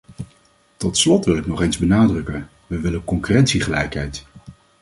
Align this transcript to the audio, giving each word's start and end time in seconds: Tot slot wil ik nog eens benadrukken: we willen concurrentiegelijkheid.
Tot 0.77 0.97
slot 0.97 1.25
wil 1.25 1.37
ik 1.37 1.45
nog 1.47 1.61
eens 1.61 1.77
benadrukken: 1.77 2.49
we 2.67 2.79
willen 2.79 3.03
concurrentiegelijkheid. 3.03 4.25